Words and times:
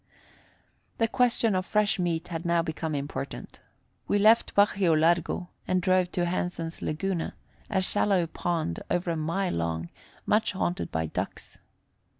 The 0.97 1.07
question 1.07 1.53
of 1.53 1.63
fresh 1.63 1.99
meat 1.99 2.29
had 2.29 2.43
now 2.43 2.63
become 2.63 2.95
important. 2.95 3.59
We 4.07 4.17
left 4.17 4.55
Bajio 4.55 4.95
Largo 4.99 5.49
and 5.67 5.79
drove 5.79 6.11
to 6.13 6.25
Hansen's 6.25 6.81
Laguna, 6.81 7.35
a 7.69 7.83
shallow 7.83 8.25
pond 8.25 8.79
over 8.89 9.11
a 9.11 9.15
mile 9.15 9.53
long, 9.53 9.89
much 10.25 10.53
haunted 10.53 10.89
by 10.91 11.05
ducks. 11.05 11.59